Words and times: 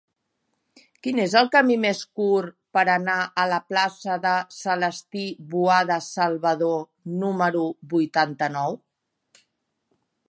Quin 1.07 1.19
és 1.23 1.33
el 1.41 1.49
camí 1.55 1.75
més 1.83 1.99
curt 2.21 2.55
per 2.77 2.85
anar 2.93 3.17
a 3.43 3.45
la 3.51 3.59
plaça 3.73 4.15
de 4.25 4.31
Celestí 4.61 5.27
Boada 5.53 5.99
Salvador 6.07 6.83
número 7.27 7.63
vuitanta-nou? 7.95 8.79